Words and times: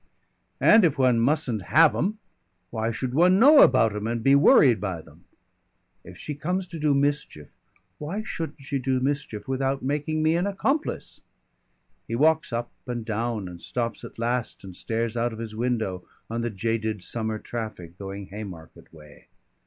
"And 0.59 0.83
if 0.83 0.97
one 0.97 1.19
mustn't 1.19 1.61
have 1.61 1.95
'em, 1.95 2.17
why 2.71 2.89
should 2.89 3.13
one 3.13 3.37
know 3.37 3.59
about 3.61 3.95
'em 3.95 4.07
and 4.07 4.23
be 4.23 4.33
worried 4.33 4.81
by 4.81 4.99
them? 4.99 5.25
If 6.03 6.17
she 6.17 6.33
comes 6.33 6.65
to 6.69 6.79
do 6.79 6.95
mischief, 6.95 7.49
why 7.99 8.23
shouldn't 8.23 8.63
she 8.63 8.79
do 8.79 8.99
mischief 8.99 9.47
without 9.47 9.83
making 9.83 10.23
me 10.23 10.35
an 10.35 10.47
accomplice?" 10.47 11.21
He 12.07 12.15
walks 12.15 12.51
up 12.51 12.71
and 12.87 13.05
down 13.05 13.47
and 13.47 13.61
stops 13.61 14.03
at 14.03 14.17
last 14.17 14.63
and 14.63 14.75
stares 14.75 15.15
out 15.15 15.33
of 15.33 15.37
his 15.37 15.55
window 15.55 16.03
on 16.31 16.41
the 16.41 16.49
jaded 16.49 17.03
summer 17.03 17.37
traffic 17.37 17.95
going 17.99 18.25
Haymarket 18.29 18.91
way. 18.91 19.27